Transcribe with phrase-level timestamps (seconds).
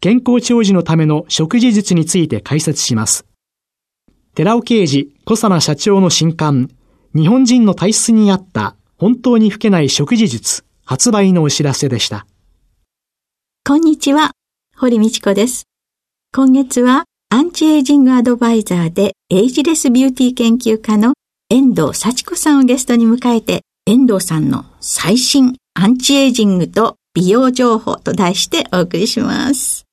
[0.00, 3.26] 健康長寿のための食事術について解説します。
[4.34, 6.70] 寺尾啓治小佐奈社長の新刊、
[7.14, 12.26] 日本人の体質に合った本当に老けない食事術発売のお知らせでした。
[13.66, 14.30] こんにちは、
[14.76, 15.64] 堀道子です。
[16.32, 21.14] 今月はアンチエイジングアドバイザーでエイジレスビューティー研究家の
[21.50, 29.87] 遠藤幸子さんをゲストに迎えて、遠藤さんの最新アンチエイジングと美容情報と題してお送りします。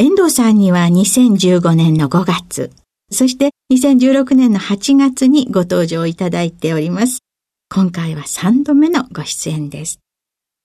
[0.00, 2.70] 遠藤さんには2015年の5月、
[3.12, 7.18] そして2016年の8月にご登場いただいております。
[7.68, 9.98] 今回は3度目のご出演です。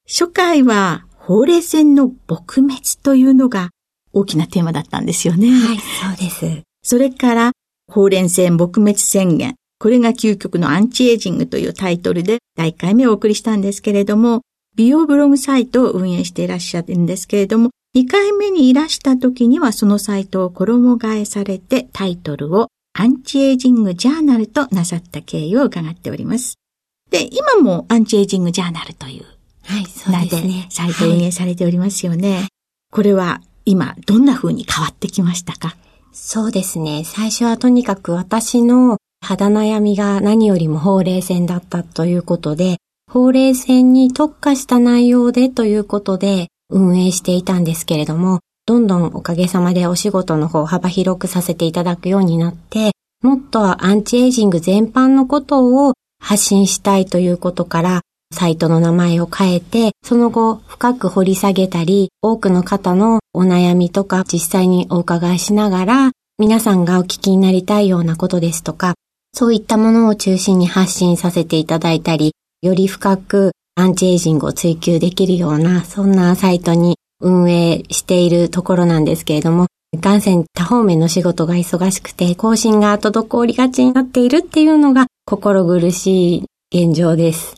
[0.07, 3.71] 初回は、ほうれい線の撲滅というのが
[4.13, 5.49] 大きなテーマだったんですよね。
[5.49, 6.61] はい、そうです。
[6.81, 7.51] それから、
[7.91, 9.55] ほうれい線撲滅宣言。
[9.79, 14.43] これが究極のアンチエイジングというタイトルで第1回目をお送りしたんですけれども、
[14.77, 26.55] 美容ブログサイトを運営していらっしゃるんですけれども、2回目にいらした時にはそのサイトを衣替えされてタイトルをアンチエイジングジャーナルとなさった経緯を伺っております。
[27.09, 29.23] で、今もアンチエイジングジャーナルという。
[29.63, 30.67] はい、そうですね。
[30.69, 32.33] サイト運営されておりますよね。
[32.35, 32.47] はい、
[32.91, 35.77] これは今どんな風に変わってきましたか？
[36.11, 37.03] そうですね。
[37.05, 42.75] 最初はとにかく私の肌悩みが何よりもほうれい線だったということで、
[43.09, 58.01] ほうれい線に特化した内容でということで運営していたんですけれども、どんどんおかげさまでお仕事の方幅広くさせていただくようになって、もっとアンチエイジング全般のことを発信したいということから、
[58.33, 68.95] サイトの名前を変えて、その後深く掘り下げたり、多くの方のお悩みとか実際にお伺いしながら、皆さんがお聞きになりたいようなことですとか、
[69.33, 79.67] そういったものを中心に発信させていただいたり、より深くアンチエイジングを追求できるような、そんなサイトに運営しているところなんですけれども、
[80.01, 87.55] 感染多方面の仕事が忙しくて、更新が滞りがちになっているっていうのが心苦しい現状です。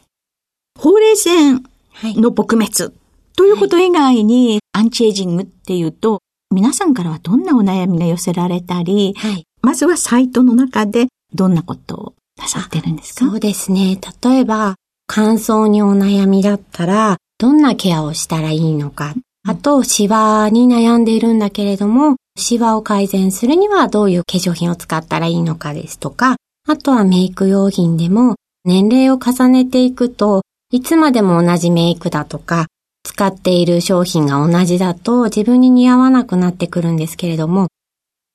[0.80, 1.64] ほうれい線
[2.02, 2.94] の撲滅、
[3.36, 13.26] ということ以外に、アンチエイジングっていうと、皆さんからはどんなお悩みが寄せられたり、はい、まずはサイトの中でどんなことをなさってるんですか？
[13.26, 14.00] そうですね。
[14.24, 14.76] 例えば、
[15.07, 19.13] 乾燥にお悩みだったら、どんなケアをしたらいいのか。
[19.47, 26.35] あと、シワに悩んでいるんだけれども、シワを改善するにはどういう化粧品を使ったらいいのかですとか、
[26.69, 28.35] あとはメイク用品でも
[28.66, 32.68] 年齢を重ねていくといつまでも同じメイクだとか
[33.03, 37.69] 使っている商品が同じだと自分に似合わなくなってくるんですけれども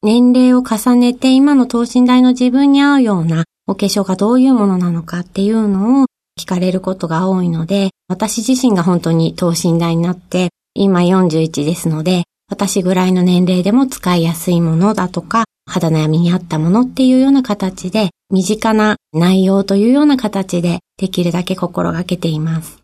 [0.02, 6.06] 年齢を重ねて今の等身大の自分に合うようなお化粧がどういうものなのかっていうのを
[6.38, 22.78] 聞かれることが多いので私自身が本当に等身大になって今41ですので私ぐらいの年齢でも使いやすいものだとか肌悩みに合ったものっていうような形で、身近な内容というような形で、できるだけ心がけています。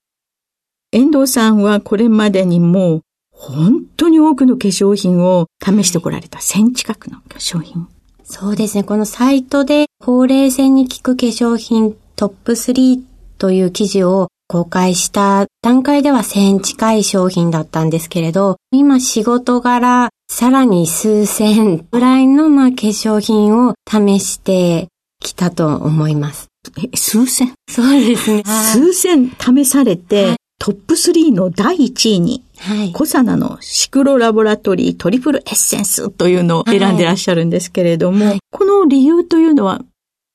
[0.92, 7.88] 遠藤さんはこれまでにも、本当に多くの化粧品を試してこられた1000近くの化粧品。
[8.24, 8.84] そうですね。
[8.84, 13.02] このサイトで、ほうれい線に効く化粧品トップ3
[13.38, 24.88] という記事を公開した段階では1000近い商品だったんですけれど、今仕事柄さらに数千ぐらいのまあ化粧品を試して
[25.20, 26.48] きたと思います。
[26.76, 27.52] え、数千？
[27.68, 28.42] そうですね。
[28.44, 39.82] 数千試されて、はい、トップ3の第1位に、はい、コサナのシクロラボラトリートリプルエッセンスというのを選んでらっしゃるんですけれども、はい、この理由というのは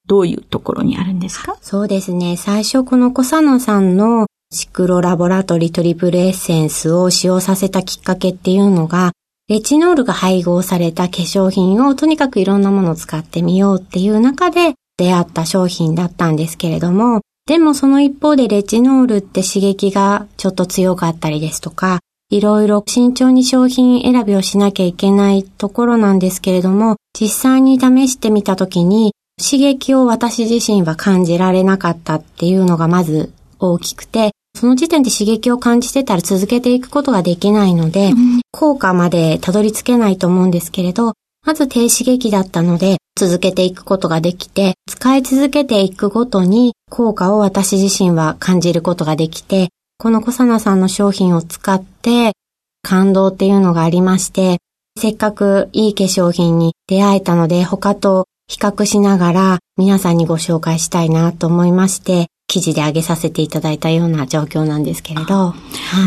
[0.07, 1.57] どういうところにあるんですか？
[1.61, 2.37] そうですね。
[2.37, 9.11] 最初このコサナさんのシクロラボラトリトリプルエッセンスを使用させたきっかけっていうのが、
[9.49, 21.99] レチノールが配合された化粧品をとにかくいろんなものを使ってみようっていう中で出会った商品だったんですけれども、でもその一方でレチノールって刺激がちょっと強かったりですとか、
[22.29, 41.13] いろいろ慎重に商品選びをしなきゃいけないところなんですけれども、実際に試してみたときに刺激を私自身は感じられなかったっていうのがまず大きくて、その時点で刺激を感じてたら続けていくことができないので、うん、効果までたどり着けないと思うんですけれど、
[41.45, 52.33] まず低刺激だったので、続けていくことができて、使い続けていくごとに効果を私自身は感じることができて、この小サナさんの商品を使って
[52.81, 54.59] 感動っていうのがありまして、
[54.99, 65.51] せっかくいい化粧品に出会えたので他と比較しながら皆さんにご紹介したいなと思いまして、記事で上げさせていただいたような状況なんですけれど。
[65.51, 65.55] は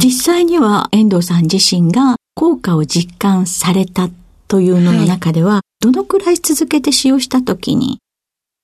[0.00, 4.10] い、実際には遠藤さん自身が効果を実感された
[4.46, 7.98] というのの中では、はい、どのくらい続けて使用したときに？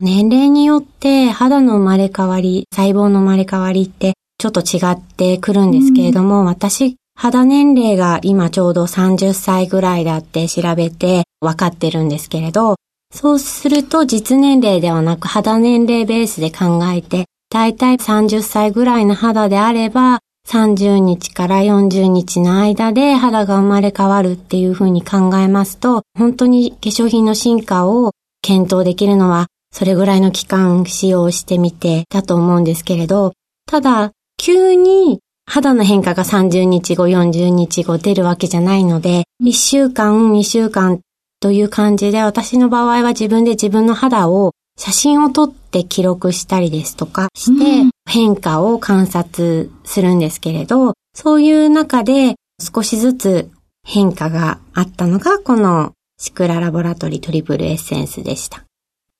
[0.01, 12.77] 年齢によって肌の生まれ変わり、細胞の生まれ変わりってちょっと違ってくるんですけれども、うん、私、肌年齢が今ちょうど30歳ぐらいだって調べて分かってるんですけれど、
[13.13, 33.35] そうすると実年齢ではなく肌年齢ベースで考えて、だいたい30歳ぐらいの肌であれば、30日から40日の間で肌が生まれ変わるっていうふうに考えますと、本当に化粧品の進化を検討できるのは、それぐらいの期間使用してみてだと思うんですけれど、
[33.67, 41.01] ただ、急に肌の変化が30日後、40日後出るわけじゃないので、1週間、2週間
[41.43, 53.51] という感じで、私の場合は自分で自分の肌を写真を撮って記録したりですとかして、変化を観察するんですけれど、そういう中で少しずつ
[53.85, 58.63] 変化があったのが、このシクララボラトリトリプルエッセンスでした。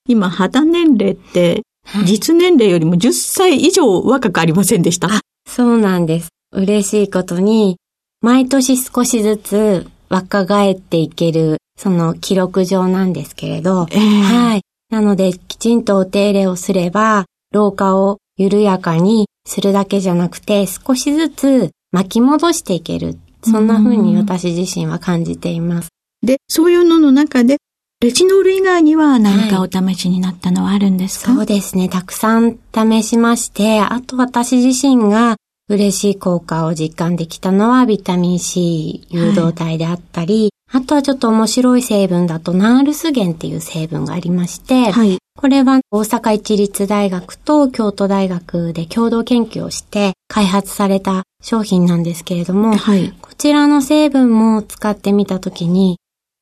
[0.07, 1.63] 今、肌年齢って、
[2.05, 5.07] 実年齢よりも10歳以上若くありませんでした？
[5.07, 6.29] あ、そうなんです。
[6.53, 7.75] 嬉しいことに、
[8.21, 14.61] 毎年少しずつ若返っていけるその記録上なんですけれど、えー、はい。
[14.91, 23.17] なので、きちんとお手入れをすれば、老化を緩やかにするだけじゃなくて、少しずつ巻き戻していける。
[23.43, 25.89] そんな風に私自身は感じています。
[26.21, 27.57] で、そういうのの中で、
[27.99, 31.89] レチノール以外には何かお試しになったのはあるんですか、はい、そうですね。
[31.89, 35.37] たくさん試しまして、あと私自身が
[35.69, 55.97] 嬉しい効果を実感できたのはビタミン C 誘導体であったり、あとはちょっと面白い成分だとナールスゲンっていう成分がありまして、はい、これは大阪市立大学と京都大学で共同研究をして開発された商品なんですけれども、はい、こちらの成分も使ってみたときに、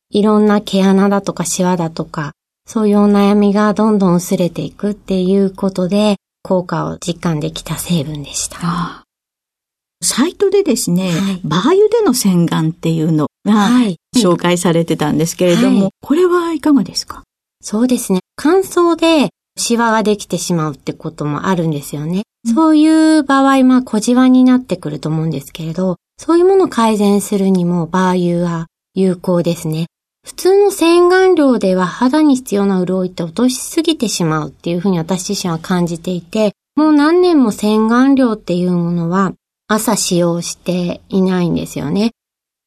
[0.09, 2.31] いろんな毛穴だとかシワだとか、
[2.65, 9.03] そういうお悩みがどんどん薄れていくっていうことで、効果を実感できた成分でした。
[10.01, 13.69] サイトでですね、はい、バー油での洗顔っていうのが
[14.15, 17.23] 紹介されてたんですけれども、はい、これはいかがですか？
[17.61, 18.19] そうですね。
[18.35, 22.23] 乾燥でシワができてしまうってこともあるんですよね。
[22.45, 29.85] うん、そういう場合、まあ小じわになってくると思うんですけれど、そういうものを改善するにもバー油は有効ですね。
[30.23, 39.33] 普通の洗顔料では肌に必要な潤いって落としすぎてしまうっていうふうに私自身は感じていて、もう何年も洗顔料っていうものは
[39.73, 42.11] 朝使用していないんですよね。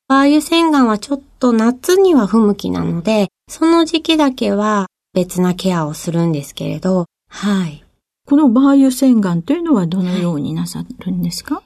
[0.08, 7.84] バー油洗顔はちょっと夏には不向きなので、その時期だけは別なケアをするんですけれど、はい。
[8.26, 11.64] このバー油洗顔というのはどのようになさるんですか、はい、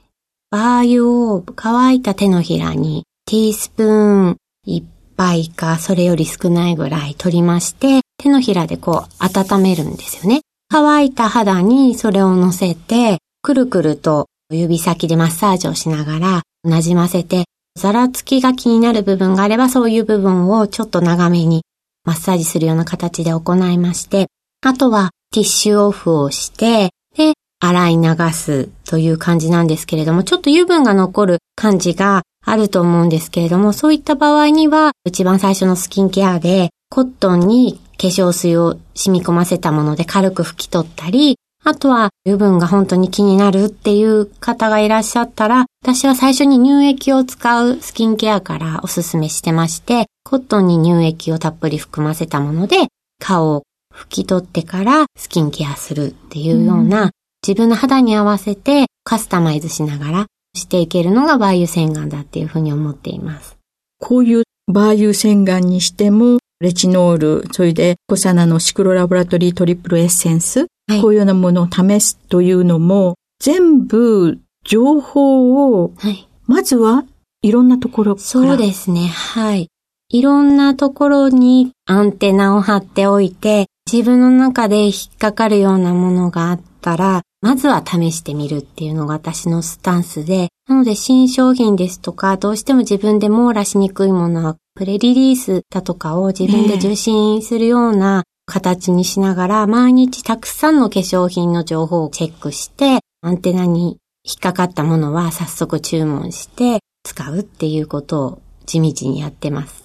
[0.50, 4.83] バー油を乾いた手のひらにティースプーン1
[5.16, 10.40] 杯かそれより少ないぐらい取りまして、手のひらでこう温めるんですよね。
[10.68, 17.44] 乾いた肌にそれを乗せて、くるくると指先でマッサージをしながら馴染ませて
[17.78, 21.62] ざらつきが気になる部分があれば、そういう部分をちょっと長めに
[22.04, 24.26] マッサージするような形で行いまして、
[24.62, 52.88] あとはティッシュオフをして、で、洗い流すという感じなんですけれども、ちょっと油分が残る感じがあると思うんですけれども、そういった場合には、一番最初のスキンケアで、コットンに化粧水を染み込ませたもので軽く拭き取ったり、あとは油分が本当に気になるっていう方がいらっしゃったら、私は最初に乳液を使うスキンケアからおすすめしてまして、コットンに乳液をたっぷり含ませたもので、
[53.20, 53.62] 顔を
[53.94, 57.10] 拭き取ってからスキンケアするっていうような、うん、
[57.46, 63.56] 自分の肌に合わせてカスタマイズしながらしていけるのがバー油洗顔だっていうふうに思っています。
[63.98, 70.68] こういうバー油洗顔にしても、レチノール、それでコサナのシクロラボラトリートリプルエッセンス、はい、
[71.00, 77.04] こういうようなものを試すというのも、全部情報を、はい、まずは
[77.42, 78.25] いろんなところから。
[78.25, 79.07] そうですね。
[79.07, 79.68] はい。
[80.11, 109.84] いろんなところにアンテナを張っておいて、自分の中で引っかかるようなものがあったら、まずは試してみるっていうのが私のスタンスで、なので新商品ですとか、どうしても自分で網羅しにくいものは、プレリリースだとかを自分で受信するような形にしながら、毎日たくさんの化粧品の情報をチェックして、アンテナに引っかかったものは早速注文して使うっていうことを地道にやってます。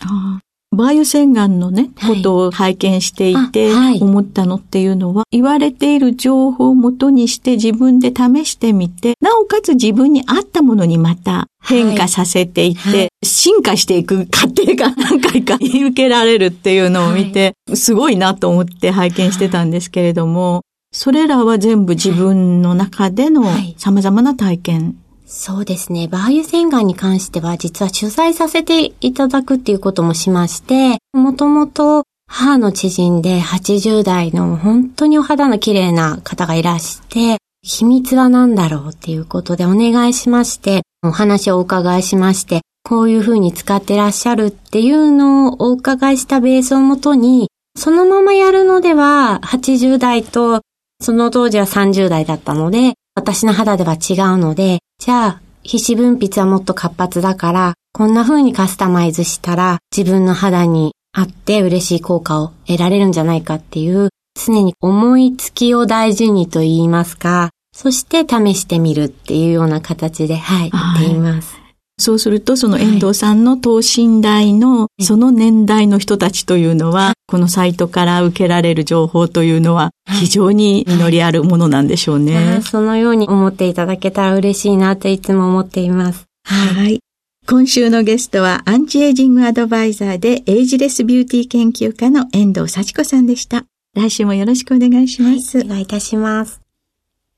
[0.75, 9.12] バイオ洗顔のね、はい、ことを拝見していて、思ったのっていうのは、言われている情報をもとにして自分で試してみて、な
[9.43, 20.61] おかつ自分に合ったものにまた変化させていって、はい、進化していく過程が何回か受けられるっていうのを見て、すごいなと思って拝見してたんですけれども、
[20.93, 23.43] それらは全部自分の中での
[23.77, 24.95] 様々な体験。
[25.25, 26.07] そうですね。
[26.07, 50.61] バー油洗顔に関しては実は取材させていただくっていうこともしまして、もともと母の知人で80代の本当にお肌の綺麗な方がいらして、秘密は何だろうっていうことでお願いしまして、お話をお伺いしまして、こういうふうに使ってらっしゃるっていうのをお伺いしたベースをもとに、そのままやるのでは80代と
[51.03, 71.63] その当時は30代だったので、私の肌では違うので、じゃあ、皮脂分泌はもっと活発だから、こんな風にカスタマイズしたら自分の肌に合って嬉しい効果を得られるんじゃないかっていう、常に思いつきを大事にと言いますか、そして試してみるっていうような形で、はい、やっています。
[71.99, 82.61] そうすると、その遠藤さんの等身大の、その年代の人たちというのは、このサイトから受けられる情報というのは、非常に実りあるものなんでしょうね。
[82.63, 86.25] そのように思っていただけたら嬉しいなといつも思っています。
[86.45, 86.99] はい。
[87.47, 93.65] 今週のゲストは、アンチエイジングアドバイザーで、エイジレスビューティー研究家の遠藤幸子さんでした。
[93.95, 95.59] 来週もよろしくお願いします。
[95.59, 96.62] はい、お願いいたします。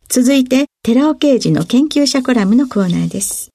[0.08, 3.50] 続いて、寺尾刑事の研究者コラムのコーナーです。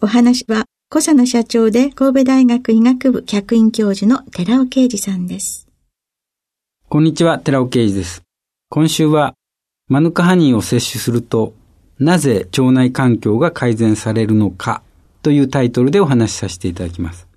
[0.00, 5.68] お話は、小佐野社長で神戸大学医学部客員教授の寺尾啓二さんです。
[6.88, 8.22] こんにちは、寺尾啓二です。
[8.70, 9.34] 今週は、
[9.88, 11.52] マヌカハニーを摂取すると、
[11.98, 14.82] なぜ腸内環境が改善されるのか
[15.20, 17.28] というタイトルでお話しさせていただきます。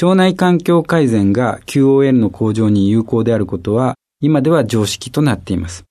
[0.00, 5.84] 腸内環境改善が QOL の向上に有効であることは、今では常識となっています。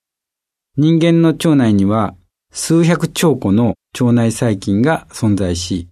[0.78, 2.14] 人間の腸内には
[2.50, 5.88] 数百兆個の腸内細菌が存在し、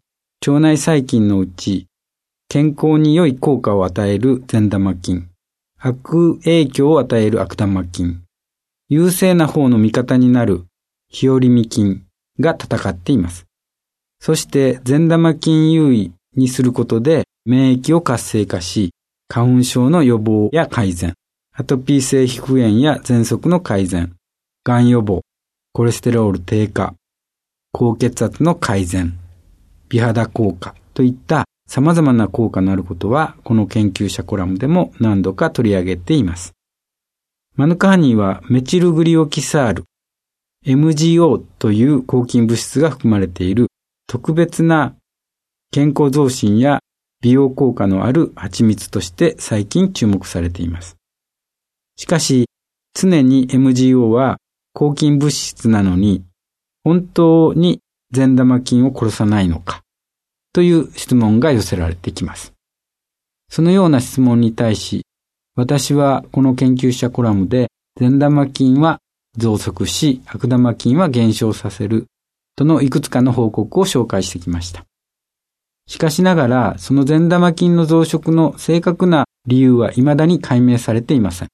[0.46, 1.86] 腸内細菌のうち
[2.48, 5.28] 健康に良い効果を与える善玉菌、
[5.78, 8.22] 悪影響を与える悪玉菌、
[8.88, 10.64] 優勢な方の味方になる
[11.10, 12.06] 日和見菌
[12.38, 13.44] が戦っています。
[14.18, 18.94] そして善玉菌優位にすることで免疫を活性化し、
[19.28, 21.12] 花粉症の予防や改善、
[21.52, 24.16] アトピー性皮膚炎や喘息の改善、
[24.62, 25.22] がん予防、
[25.72, 26.94] コレステロール低下、
[27.72, 29.18] 高血圧の改善、
[29.88, 36.52] 美肌効果といった様々な効果のあることは、この研究者コラムでも何度か取り上げています。
[37.56, 39.84] マヌカハニーはメチルグリオキサール、
[40.66, 43.68] MGO という抗菌物質が含まれている
[44.06, 44.94] 特別な
[45.70, 46.80] 健康増進や
[47.22, 50.96] 美容効果のある蜂蜜として最近注目されています。
[51.96, 52.46] しかし、
[52.92, 54.36] 常に MGO は
[54.80, 56.24] 抗菌物質なのに、
[56.84, 57.80] 本当に
[58.12, 59.82] 善玉菌を殺さないのか
[60.54, 62.54] という質問が寄せられてきます。
[63.50, 65.02] そのような質問に対し、
[65.54, 67.68] 私はこの研究者コラムで
[68.00, 69.00] 善玉菌は
[69.36, 72.06] 増殖し、悪玉菌は減少させる
[72.56, 74.86] とのいくつかの報告を紹介してきました。
[75.88, 81.48] しかしながら、その善玉菌の増殖の正確な理由は未だに解明されていません。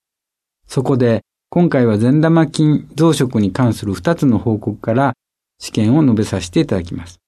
[0.69, 5.15] そこで、今回は善玉菌増殖に関する2つの報告から
[5.59, 7.19] 試験を述べさせていただきます。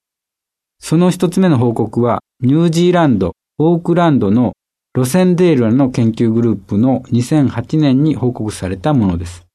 [0.81, 4.53] その1つ目の報告は、ニュージーランド、オークランドの
[4.95, 9.47] ロセンデールの研究グループの2008年に報告されたものです。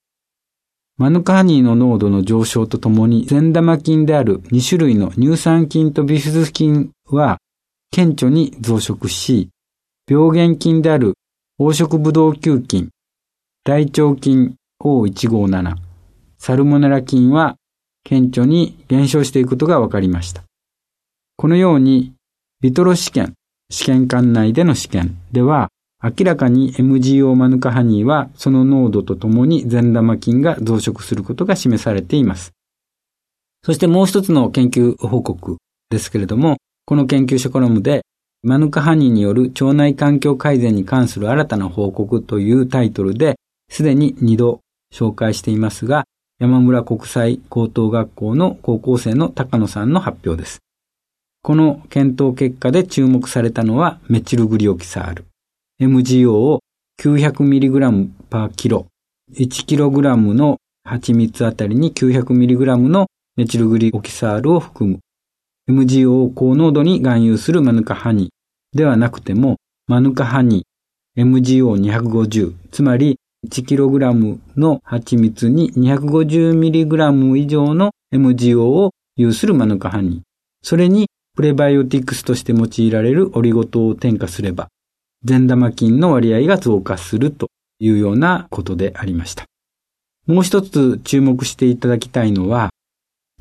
[0.97, 7.39] マヌカハニーの濃度の上昇とともに善玉菌である2種類の乳酸菌とビフィズス菌は
[7.91, 9.49] 顕著に増殖し、
[10.09, 11.13] 病原菌である
[11.57, 12.89] 黄色ブドウ球菌、
[13.65, 15.75] 大腸菌 O157、
[16.37, 17.55] サルモネラ菌は
[18.03, 20.43] 顕著に減少していくことが分かりました。
[21.37, 22.11] このように、
[22.59, 23.35] ビトロ試験、
[23.69, 25.69] 試験管内での試験では、
[26.03, 32.51] 明らかに MGO マヌカハニーはその濃度とともに善玉菌が増殖することが示されています。
[33.63, 35.55] そしてもう一つの研究報告
[35.89, 38.01] ですけれども、この研究書コラムで、
[38.41, 43.37] マヌカハニーによる腸内環境改善に関する新たな報告というタイトルで、
[43.69, 44.61] すでに2度
[44.93, 46.05] 紹介していますが、
[46.39, 50.59] 山村国際高等学校の高校生の高野さんの発表です。
[51.41, 55.25] この検討結果で注目されたのはメチルグリオキサール。
[55.81, 56.59] MGO を
[57.01, 58.87] 900mg パーキロ、
[59.33, 64.99] 1kg の蜂蜜あたりに 900mg のメチルグリオキサールを含む
[65.69, 80.21] MGO を高濃度に含有するマヌカハニーではなくてもマヌカハニー MGO250 つまり 1kg の蜂蜜に 250mg 以上の MGO を有するマヌカハニー
[80.61, 84.69] それにプレバイオティクスとして用いられるオリゴ糖を添加すれば
[85.23, 87.47] 善玉菌の割合が増加すると
[87.79, 89.45] いうようなことでありました。
[90.27, 92.69] もう一つ注目していただきたいのは、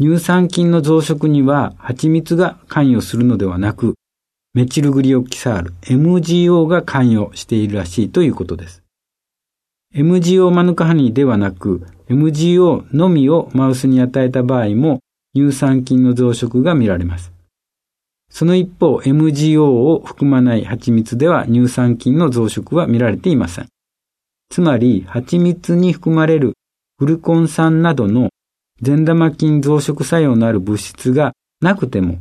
[0.00, 3.94] 乳酸菌の増殖には蜂蜜が関与するのではなく、
[4.54, 8.81] メチルグリオキサール MGO が関与しているらしいということです。
[9.94, 15.00] MGO マヌカハニーではなく、MGO のみをマウスに与えた場合も
[15.36, 17.30] 乳酸菌の増殖が見られます。
[18.30, 23.68] その一方、MGO を含まない蜂蜜では乳酸菌の増殖は見られていません。
[24.48, 26.54] つまり、蜂蜜に含まれる
[26.98, 28.30] グルコン酸などの
[28.80, 32.18] 善玉菌増殖作用のある物質がなくても、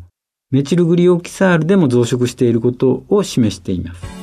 [0.50, 4.21] メチルグリオキサールでも増殖していることを示しています。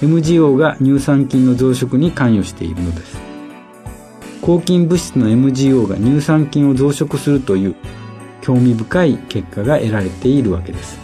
[0.00, 3.18] MGO が乳酸菌の増殖に関与しているのです。
[4.42, 7.76] 抗菌物質の MGO が乳酸菌を増殖するという
[8.42, 10.98] 興味深い結果が得られているわけです。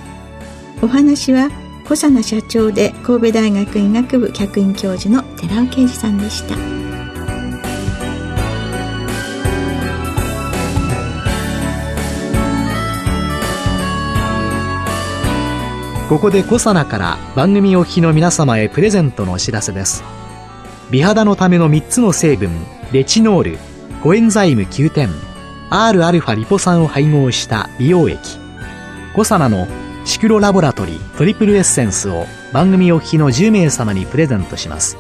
[0.83, 1.51] お話は
[1.85, 6.82] 小佐奈社長で神戸大学医学部客員教授の寺尾啓二さんでした
[16.13, 20.05] ここで小佐奈から番組お聞きの皆様へプレゼントのお知らせです
[20.91, 22.51] 美肌のための3つの成分
[22.93, 23.59] レチノール
[24.03, 25.09] コエンザイム Q10
[25.71, 28.19] Rα リポ酸を配合した美容液
[29.15, 29.67] コサナの
[30.05, 34.99] シクロラボラトリートリプルエッセンスを番組お聞きの10名様にプレゼントします。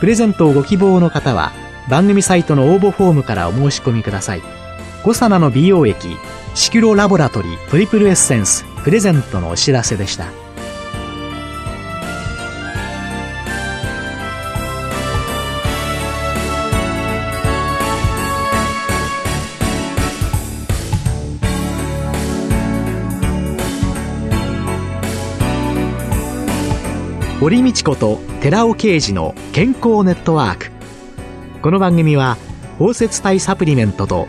[0.00, 1.52] プレゼントをご希望の方は
[1.88, 4.61] 番組サイトの応募フォームからお申し込みください。
[5.02, 6.16] コサナの美容液
[6.54, 10.26] シクロラボラトリートリプルエッセンスプレゼントのお知らせでした。
[27.40, 30.70] 堀道子と寺尾啓二の健康ネットワーク
[31.60, 32.36] この番組は
[32.78, 34.28] 包摂体サプリメントと